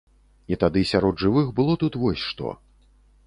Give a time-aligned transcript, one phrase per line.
[0.55, 2.57] І тады сярод жывых было тут вось што.